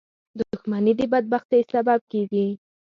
[0.39, 2.47] •دښمني د بدبختۍ سبب کېږي.